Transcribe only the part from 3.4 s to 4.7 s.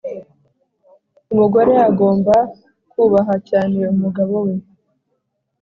cyane umugabo we